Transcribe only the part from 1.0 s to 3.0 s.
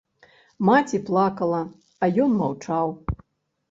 плакала, а ён маўчаў.